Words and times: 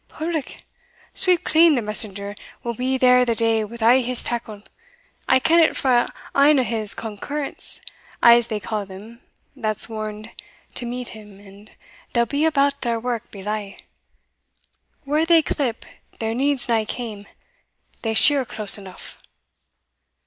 "Public! 0.09 0.65
Sweepclean, 1.13 1.75
the 1.75 1.81
messenger, 1.83 2.35
will 2.63 2.73
be 2.73 2.97
there 2.97 3.23
the 3.23 3.35
day 3.35 3.63
wi' 3.63 3.77
a' 3.81 4.01
his 4.01 4.23
tackle. 4.23 4.63
I 5.29 5.37
ken 5.37 5.59
it 5.59 5.77
frae 5.77 6.07
ane 6.35 6.57
o' 6.59 6.63
his 6.63 6.95
concurrents, 6.95 7.81
as 8.23 8.47
they 8.47 8.59
ca' 8.59 8.83
them, 8.83 9.21
that's 9.55 9.87
warned 9.87 10.31
to 10.73 10.87
meet 10.87 11.09
him; 11.09 11.39
and 11.39 11.69
they'll 12.13 12.25
be 12.25 12.45
about 12.45 12.81
their 12.81 12.99
wark 12.99 13.29
belyve; 13.29 13.77
whare 15.05 15.23
they 15.23 15.43
clip, 15.43 15.85
there 16.17 16.33
needs 16.33 16.67
nae 16.67 16.83
kame 16.83 17.27
they 18.01 18.15
shear 18.15 18.43
close 18.43 18.79
eneugh." 18.79 19.15